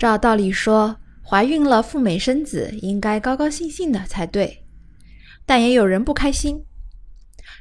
[0.00, 4.64] 照道理说，怀孕了赴美生子应该高高兴兴的才对，
[5.44, 6.64] 但也有人不开心。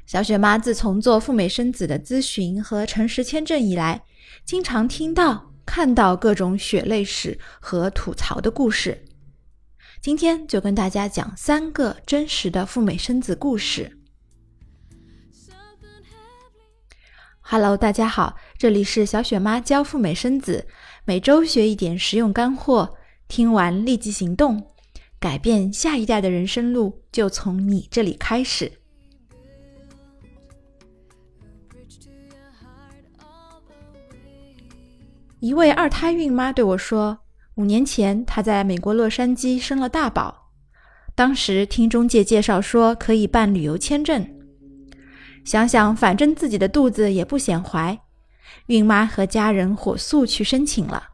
[0.06, 4.04] 小雪妈自从做赴美生子的咨询和诚实签证以来，
[4.46, 9.04] 经常听到、看到各种血泪史和吐槽的故事。
[10.02, 13.98] 今天就跟大家讲三个真实的赴美生子故事。
[17.42, 20.68] Hello，大家好，这里是小雪妈教赴美生子，
[21.10, 22.96] 每周学一点实用干货，
[23.28, 24.64] 听完立即行动，
[25.20, 28.72] 改变下一代的人生路就从你这里开始。
[35.40, 37.18] 一位二胎孕妈对我说
[37.58, 40.52] ：“五年前，她在美国洛杉矶生了大宝。
[41.16, 44.24] 当时听中介介绍说可以办旅游签证，
[45.44, 48.00] 想想反正自己的肚子也不显怀，
[48.68, 51.10] 孕妈和家人火速去申请了。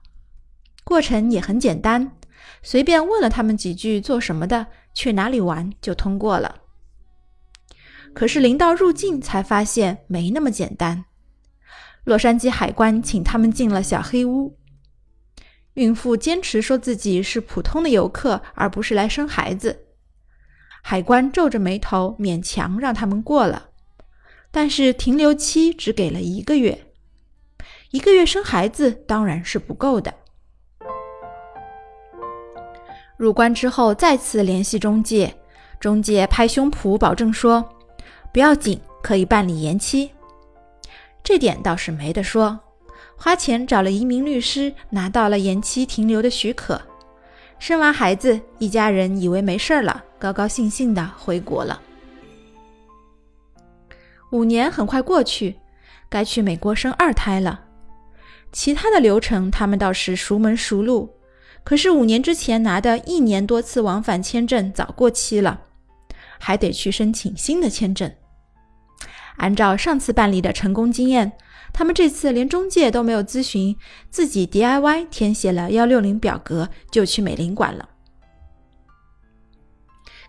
[0.83, 2.15] 过程也很简单，
[2.61, 6.61] 随便问了他们几句做什么的、去哪里玩就通过了。
[8.13, 11.05] 可是临到入境才发现没那么简单。”
[12.05, 14.57] 洛杉矶海关请他们进了小黑屋。
[15.73, 19.87] 孕妇坚持说自己是普通的游客，而不是来生孩子。
[20.83, 23.71] 海关皱着眉头，勉强让他们过了，
[24.51, 26.93] 但是停留期只给了一个月。
[27.91, 30.13] 一个月生孩子当然是不够的。
[33.17, 35.33] 入关之后再次联系中介，
[35.79, 37.63] 中介拍胸脯保证说
[38.33, 40.11] ：“不要紧，可以办理延期。”
[41.23, 42.59] 这点倒是没得说，
[43.15, 46.81] 花钱找了移民律师，拿到了延期停留的许可。
[47.57, 51.81] 生完孩子，一家人以为没事儿了，高高兴兴的回国了。
[54.31, 55.55] 五年很快过去，
[56.09, 57.64] 该去美国生二胎了。
[58.55, 61.13] 其他的流程他们倒是熟门熟路，
[61.65, 65.59] 可是五年之前拿的一年多次往返签证早过期了，
[66.39, 68.09] 还得去申请新的签证。
[69.35, 71.33] 按照上次办理的成功经验，
[71.73, 73.75] 他们这次连中介都没有咨询，
[74.09, 77.89] 自己 DIY 填写了幺六零表格就去美领馆了。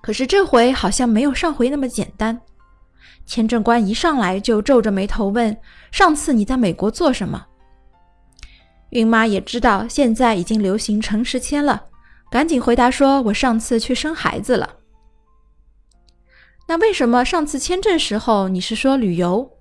[0.02, 2.40] 可是这回好像没有上回那么简单，
[3.24, 5.56] 签证官一上来就皱着眉头问
[5.92, 7.46] ：“上次你在美国做什么？”
[8.96, 11.84] 孕妈也知道现在已经流行诚实签了，
[12.30, 14.76] 赶紧回答说：“我上次去生孩子了。”
[16.66, 19.52] 那为什么上次签证时候你是说旅游？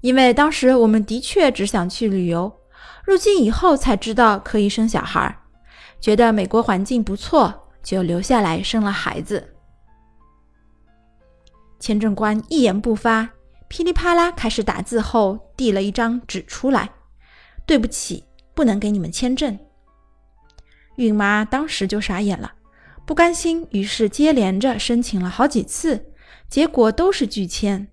[0.00, 2.60] 因为当时我们的确只想去旅游，
[3.04, 5.38] 入境以后才知道可以生小孩，
[6.00, 9.54] 觉得美国环境不错，就留下来生了孩子。
[11.78, 13.28] 签证官一言不发，
[13.68, 16.88] 噼里啪啦开始打字后，递了一张纸出来
[17.66, 19.58] ：“对不起，不能给你们签证。”
[20.96, 22.54] 孕妈当时就傻眼了。
[23.06, 26.12] 不甘心，于是接连着申请了好几次，
[26.48, 27.88] 结果都是拒签。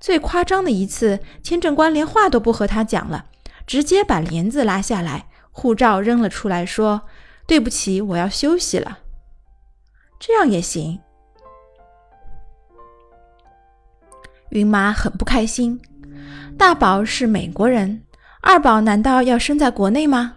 [0.00, 3.26] 最夸张的一次，签证官连话都不和他讲了，
[3.66, 7.02] 直接把帘子拉下来，护照扔了出来，说
[7.46, 9.00] ：“对不起，我要休息了。”
[10.18, 11.00] 这样也行？
[14.50, 15.78] 孕妈很不开心。
[16.56, 18.02] 大宝是美国人，
[18.40, 20.36] 二宝难道要生在国内吗？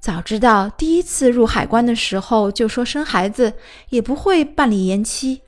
[0.00, 3.54] 早知道第一次入海关的时候就说生孩子，
[3.90, 5.42] 也不会办理延期。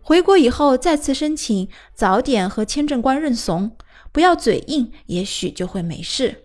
[0.00, 3.76] 回国以后再次申请，早点和签证官认怂，
[4.12, 6.44] 不要嘴硬，也许就会没事。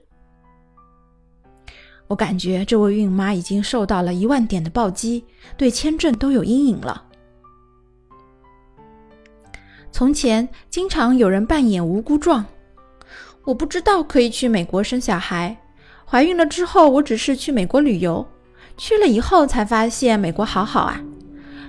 [2.07, 5.25] 我感觉这位孕妈已经受到了一万点的暴击，
[5.55, 7.05] 对签证都有阴影了。
[9.91, 12.45] 从前经常有人扮演无辜状，
[13.49, 15.57] 我不知道可以去美国生小孩。
[16.05, 18.27] 怀孕了之后，我只是去美国旅游，
[18.77, 21.01] 去了以后才发现美国好好啊，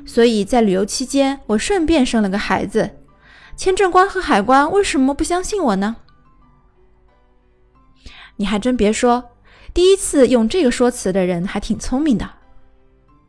[0.04, 2.90] 所以在旅游期间，我顺便生了个孩子。
[3.56, 5.96] 签证官和海关为什么不相信我呢？
[8.36, 9.30] 你还真别说，
[9.72, 12.28] 第一次用这个说辞的人还挺聪明的，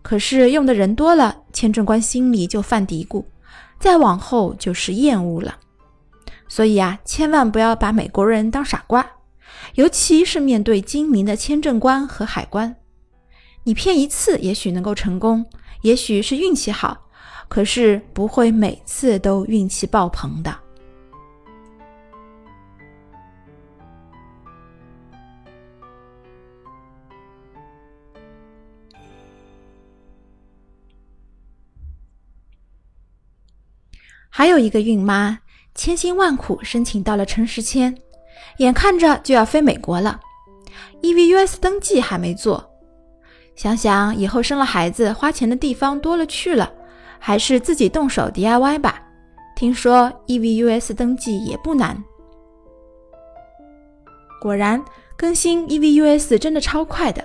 [0.02, 3.24] 可是用的人多了，签证官心里就犯嘀咕，
[3.80, 5.56] 再往后就是厌恶了。
[6.52, 9.10] 所以啊，千万不要把美国人当傻瓜。
[9.76, 12.76] 尤其是面对精明的签证官和海关，
[13.64, 15.46] 你骗一次也许能够成功，
[15.84, 17.08] 也许是运气好，
[17.48, 20.54] 可是不会每次都运气爆棚的。
[34.30, 35.40] 还有一个孕妈，
[35.74, 37.98] 千辛万苦申请到了诚实签。
[38.58, 40.20] 眼看着就要飞美国了
[41.02, 42.70] ，EVUS 登记还没做。
[43.56, 46.72] 想想以后生了孩子，花钱的地方多了去了，
[47.20, 49.02] 还是自己动手 DIY 吧。
[49.56, 52.04] 听说 EVUS 登记也不难。
[54.42, 54.84] 果然，
[55.16, 57.24] 更新 EVUS 真的超快的。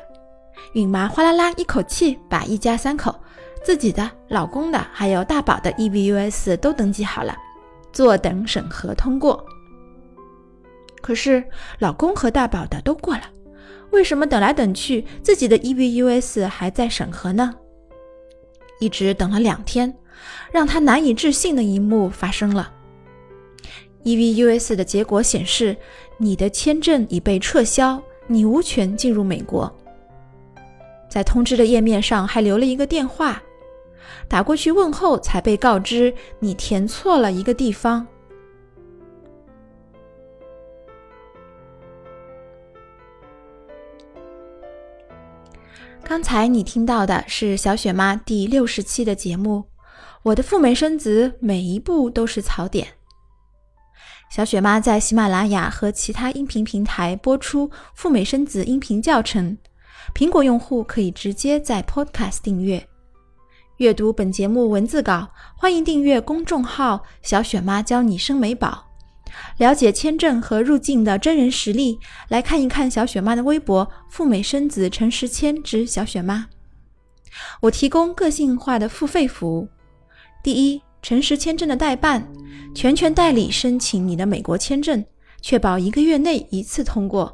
[0.74, 3.14] 孕妈哗啦啦一口气把一家三口，
[3.64, 7.34] 自己的、老公的还有大宝的 EVUS 都登记好了，
[7.96, 9.42] 坐等审核通过。
[11.00, 11.42] 可是
[11.78, 13.22] 老公和大宝的都过了。
[13.90, 17.54] 为什么等来等去，自己的 EVUS 还在审核呢？
[18.80, 19.96] 一直等了两天，
[20.52, 22.70] 让他难以置信的一幕发生了。
[24.04, 25.74] EVUS 的结果显示，
[26.18, 29.74] 你的签证已被撤销，你无权进入美国。
[31.08, 33.42] 在通知的页面上还留了一个电话，
[34.28, 38.06] 打过去问候，才被告知你填错了一个地方。
[46.02, 49.64] 刚才你听到的是小雪妈第六十期的节目，
[50.22, 52.86] 我的赴美生子每一步都是槽点。
[54.30, 59.58] 小雪妈在喜马拉雅和其他音频平台播出赴美生子音频教程，
[60.14, 62.88] 苹果用户可以直接在 Podcast 订阅。
[63.78, 68.86] 阅读本节目文字稿，欢迎订阅公众号“小雪妈教你生美宝”。
[69.58, 76.46] 了解签证和入境的真人实例，来看一看小雪妈的微博“赴美生子陈时谦之小雪妈”。
[77.60, 79.68] 我提供个性化的付费服务：
[80.42, 82.26] 第一，诚实签证的代办，
[82.74, 85.04] 全权代理申请你的美国签证，
[85.42, 87.26] 确保一个月内一次通过；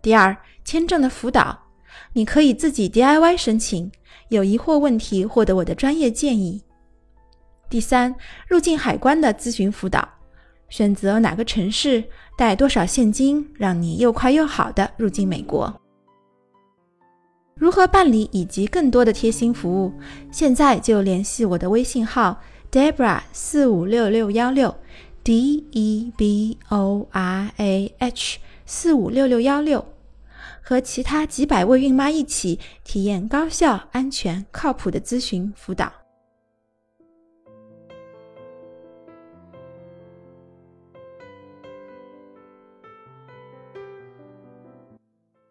[0.00, 1.63] 第二，签证的辅导，
[2.12, 3.90] 你可以自己 DIY 申请，
[4.28, 6.60] 有疑惑问题获得我的专业建议；
[7.68, 8.14] 第三，
[8.48, 10.08] 入境海关的咨询辅导。
[10.68, 12.02] 选择哪个城市，
[12.36, 15.80] 带多少现金，让你又快又好的入境美国。
[17.54, 19.92] 如何办理以及更多的贴心服务，
[20.32, 22.40] 现在就联系我的微信号
[22.72, 24.74] Debra 四五六六幺六
[25.22, 29.84] D E B O R A H 四五六六幺六，
[30.66, 35.92] 和其他几百位孕妈一起体验高效、安全、靠谱的咨询辅导。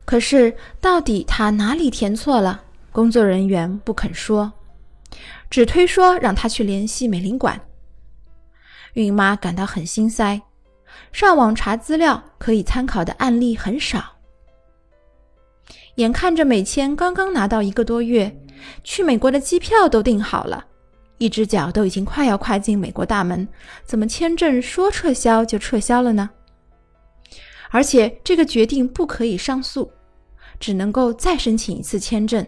[0.04, 2.63] 可是，到底他哪里填错了？
[2.92, 4.51] 工作人员不肯说，
[5.50, 7.60] 只推说让他去联系美领馆。
[8.94, 10.42] 孕妈感到很心塞，
[11.12, 14.12] 上网查资料，可以参考的案例很少。
[15.95, 18.36] 眼看着美签刚刚拿到一个多月，
[18.84, 20.66] 去美国的机票都订好了，
[21.18, 23.48] 一只脚都已经快要跨进美国大门，
[23.84, 26.30] 怎么签证说撤销就撤销了呢？
[27.69, 29.92] 而且这个决定不可以上诉。
[30.60, 32.46] 只能够再申请一次签证，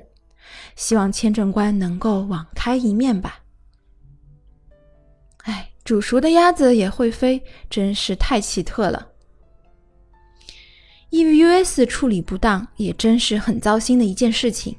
[0.77, 3.39] 希望签证官能够网开一面吧。
[5.43, 9.05] 哎，煮熟的鸭子也会飞，真是太奇特了。
[11.65, 14.77] 四处理不当，也真是很糟心的一件事情。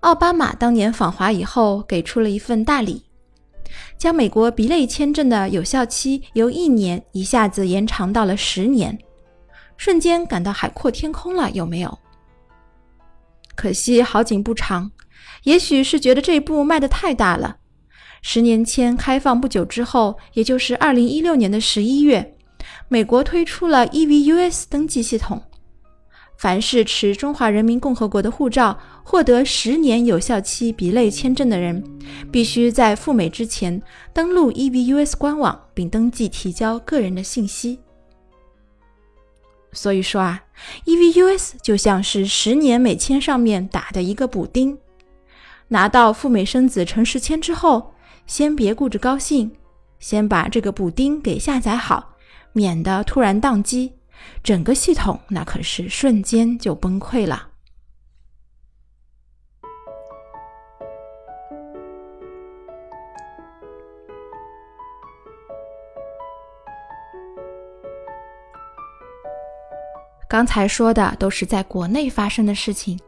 [0.00, 3.04] 奥巴马当年访华以后，给出了一份大礼，
[3.96, 8.98] 将美国 B 类签证的有效期由一年一下子延长到了十年。
[9.76, 11.98] 瞬间感到海阔天空了，有没有？
[13.56, 14.90] 可惜好景不长，
[15.44, 17.56] 也许是觉得这步迈得太大了。
[18.20, 22.36] 十年签开放不久之后，也就是二零一六年的十一月，
[22.88, 25.42] 美国推出了 EVUS 登记系统，
[26.36, 31.82] 凡是持中华人民共和国的护照、获得十年有效期 B 类签证的人，
[32.30, 37.80] 必须在赴美之前登录 EVUS 官网，并登记提交个人的信息。
[39.72, 40.44] 所以说啊
[40.84, 44.78] ，EVUS 就像是十年美签上面打的一个补丁。
[45.68, 47.94] 拿到赴美生子诚实签之后，
[48.26, 49.50] 先别顾着高兴，
[49.98, 52.13] 先把这个补丁给下载好，
[52.56, 53.92] 免得突然宕机，
[54.44, 57.48] 整个系统那可是瞬间就崩溃了。
[70.28, 72.98] 刚才说的都是在国内发生的事情，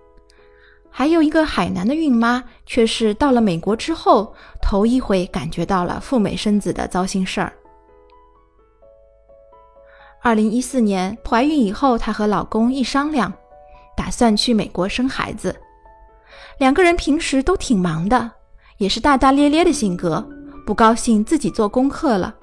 [0.90, 7.52] 还有一个海南的孕妈，却是到了美国之后头一回感觉到了赴美生子的糟心事儿。
[10.36, 13.32] 零一四年怀孕以后，她和老公一商量，
[13.96, 15.56] 打算去美国生孩子。
[16.58, 18.30] 两个人平时都挺忙的，
[18.78, 20.24] 也是大大咧咧的性格，
[20.64, 22.34] 不高兴自己做功课了，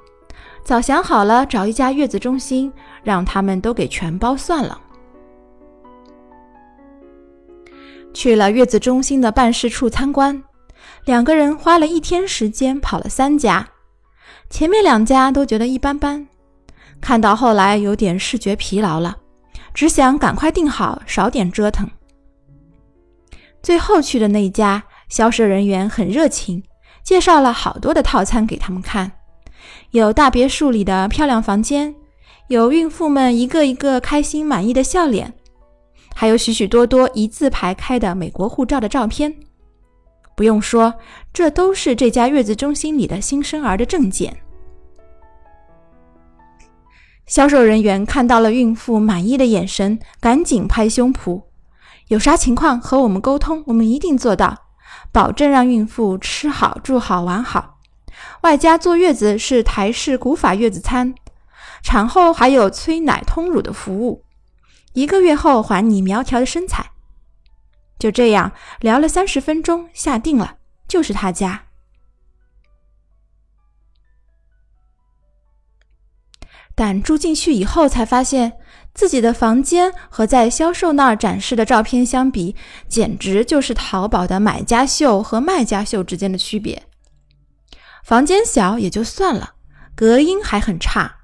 [0.63, 2.71] 早想好了找一家月子中心，
[3.03, 4.79] 让他们都给全包算了。
[8.13, 10.43] 去了月子中心的办事处参观，
[11.05, 13.67] 两个人花了一天时间跑了三家，
[14.49, 16.27] 前面两家都觉得一般般，
[17.03, 19.17] 看到后来有点视觉疲劳了，
[19.73, 21.85] 只想赶快订好，少点折腾。
[23.61, 26.63] 最后去的那一家销售人员很热情，
[27.03, 29.11] 介绍了好多的套餐给他们看，
[29.91, 31.93] 有大别墅里的漂亮房间，
[32.47, 35.33] 有孕妇们一个一个开心满意的笑脸。
[36.15, 39.35] 还有许许多多一字排开的美国护照的照片，
[40.37, 40.93] 不用说，
[41.33, 44.33] 这都是这家月子中心里的新生儿的证件。
[47.25, 51.43] 销售人员看到了孕妇满意的眼神，赶紧拍胸脯
[52.09, 54.65] ：“有啥情况和我们沟通，我们一定做到，
[55.11, 57.79] 保证让孕妇吃好、住好、玩好。
[58.41, 61.15] 外加坐月子是台式古法月子餐，
[61.81, 64.23] 产后还有催奶通乳的服务。”
[64.93, 66.91] 一个月后还你苗条的身材。
[67.97, 68.51] 就这样
[68.81, 71.63] 聊了三十分钟，下定了，就是他家。
[76.75, 78.53] 但住进去以后，才发现
[78.93, 82.55] 自己的房间和在销售那儿展示的照片相比，
[82.87, 86.83] 简直就是淘宝的买家秀和卖家秀之间的区别。
[88.03, 89.53] 房间小也就算了，
[89.95, 91.17] 隔音还很差。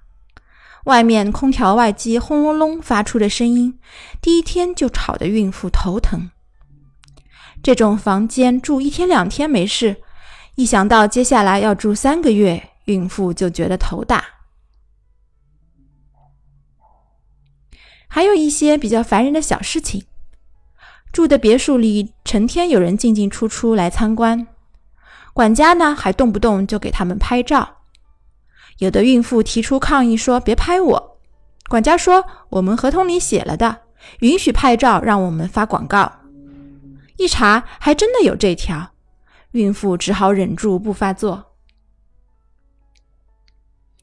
[0.86, 3.78] 外面空调外机轰隆隆发出的声音，
[4.22, 6.32] 第一天就吵得孕妇头疼。
[7.62, 9.98] 这种房间住一天两天没事，
[10.56, 14.24] 一想到接下来要住三个月，孕妇就觉得头大。
[18.10, 20.04] 还有一些比较烦人的小事情，
[21.14, 24.48] 住的别墅里成天有人进进出出来参观，
[25.32, 27.78] 管家呢还动不动就给他们拍照。
[28.80, 31.20] 有的孕妇提出抗议说：“别拍我！”
[31.70, 33.82] 管家说：“我们合同里写了的，
[34.22, 36.12] 允许拍照，让我们发广告。”
[37.18, 38.92] 一查，还真的有这条，
[39.52, 41.54] 孕妇只好忍住不发作。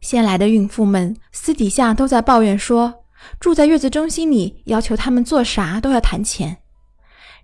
[0.00, 3.05] 先来的孕妇们私底下都在抱怨说，
[3.40, 6.58] 住在月子中心里，要求他们做啥都要谈钱。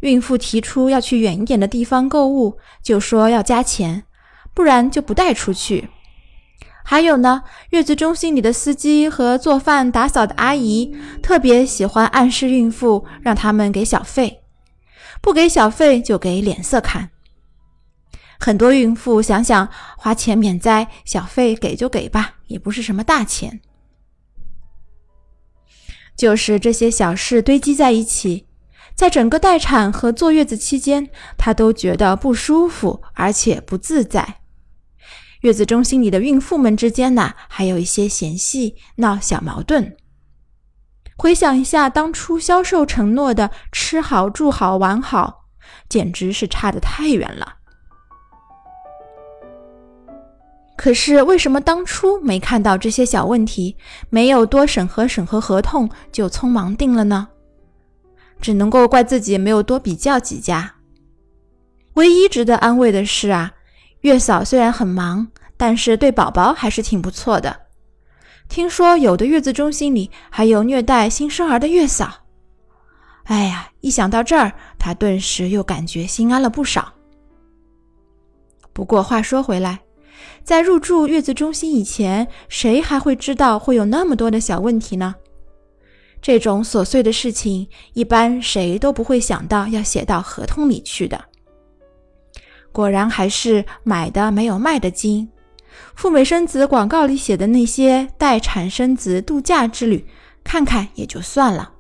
[0.01, 4.05] 孕妇提出要去远一点的地方购物，就说要加钱，
[4.53, 5.91] 不然就不带出去。
[6.85, 14.43] 还有呢，月子中心里的司机和做饭打扫的阿姨特别喜欢暗示孕妇，让他们给小费，
[15.21, 17.11] 不给小费就给脸色看。
[18.41, 23.61] 很多孕妇想想，花钱免灾，小费给就给吧，也不是什么大钱。
[26.17, 28.47] 就是这些小事堆积在一起，
[28.95, 34.37] 在整个待产和坐月子期间，她都觉得不舒服，而且不自在。
[35.41, 39.97] 月子中心里的孕妇们之间呢，还有一些嫌隙、闹小矛盾。
[41.17, 45.47] 回想一下当初销售承诺的“吃好、住好、玩好”，
[45.89, 47.57] 简直是差得太远了。
[50.83, 53.77] 可是为什么当初没看到这些小问题，
[54.11, 57.29] 没有多审核审核合同就匆忙定了呢？
[58.41, 60.75] 只能够怪自己没有多比较几家。
[61.95, 63.53] 唯一值得安慰的是啊。
[64.01, 67.57] 月嫂虽然很忙，但是对宝宝还是挺不错的。
[68.49, 72.25] 听说有的月子中心里还有虐待新生儿的月嫂。
[73.27, 76.93] 哎呀，一想到这儿，她顿时又感觉心安了不少。
[78.73, 79.79] 不过话说回来，
[80.45, 85.15] 在入住月子中心以前，谁还会知道会有那么多的小问题呢？
[86.21, 91.25] 这种琐碎的事情，一般谁都不会想到要写到合同里去的。
[92.71, 95.29] 果然还是买的没有卖的精。
[95.95, 100.07] 赴美生子广告里写的那些待产生子度假之旅，
[100.45, 101.73] 看看也就算了。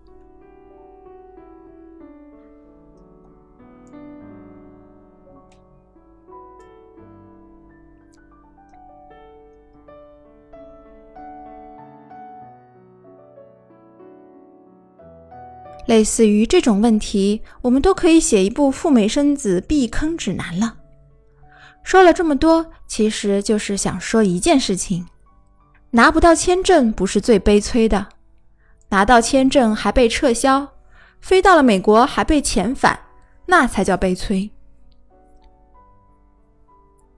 [15.87, 20.77] 类似于这种问题，我们都可以写一部赴美生子避坑指南了。
[21.83, 25.07] 说了这么多，其实就是想说一件事情：
[25.91, 28.07] 拿不到签证不是最悲催的，
[28.91, 30.75] 拿到签证还被撤销，
[31.21, 33.01] 飞到了美国还被遣返，
[33.47, 34.51] 那才叫悲催。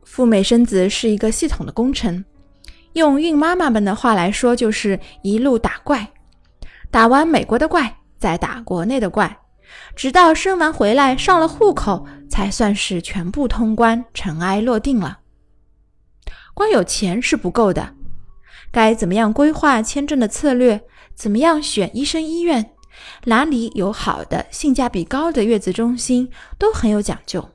[0.03, 2.25] 赴美生子是一个系统的工程，
[2.95, 6.13] 用孕妈妈们的话来说，就是一路打怪，
[6.91, 9.39] 打完美国的怪，再打国内的怪。
[9.95, 15.19] 直到生完回来上了户口，才算是全部通关，尘埃落定了。
[16.55, 17.95] 光有钱是不够的，
[18.73, 20.81] 该怎么样规划签证的策略？
[21.15, 22.71] 怎么样选医生医院？
[23.25, 27.47] 哪里有好的、性价比高的月子中心，都很有讲究。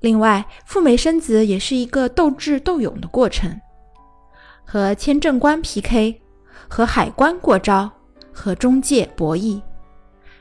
[0.00, 3.60] 另外，赴美生子也是一个斗智斗勇的过程，
[4.64, 6.22] 和签证官 PK，
[6.70, 7.90] 和海关过招，
[8.40, 9.60] 和中介博弈。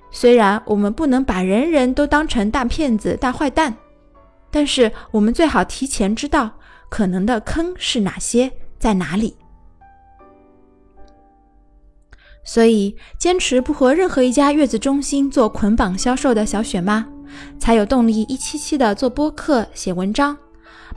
[0.09, 3.75] 虽然我们不能把人人都当成大骗子、大坏蛋，
[4.49, 6.49] 但是我们最好提前知道
[6.89, 9.35] 可能的坑是哪些，在哪里。
[12.45, 17.05] 所以，坚持不和任何一家月子中心做捆绑销售的小雪妈，
[17.59, 20.35] 才有动力一期期的做播客、写文章，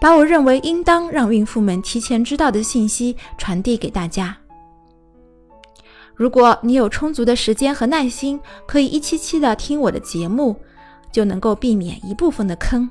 [0.01, 4.39] 把我认为应当让孕妇们提前知道的信息传递给大家。
[6.15, 10.55] 如果你有充足的时间和耐心，可以一期期的听我的节目，
[11.11, 12.89] 就能够避免一部分的坑。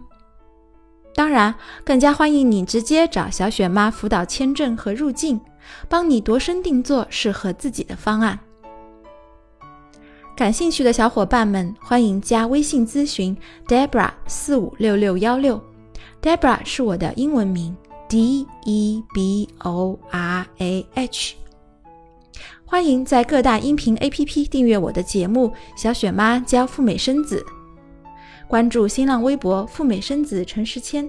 [1.13, 5.39] 当然，更加欢迎你直接找小雪妈辅导签证和入境，
[5.89, 8.39] 帮你度身定做适合自己的方案。
[10.35, 13.37] 感兴趣的小伙伴们，欢迎加微信咨询
[13.67, 15.61] Debra 四五六六幺六
[16.21, 17.75] ，Debra 是我的英文名
[18.09, 21.40] D E B O R A H。
[22.71, 27.45] 欢迎在各大音频 APP 订阅我的节目《小雪妈教赴美生子》，
[28.47, 31.05] 关注新浪微博“赴美生子陈世谦”。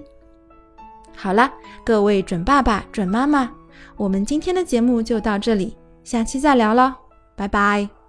[1.15, 1.49] 好了，
[1.85, 3.49] 各位准爸爸、准妈妈，
[3.95, 6.97] 我们今天的节目就到这里，下期再聊了，
[7.33, 8.02] 拜拜。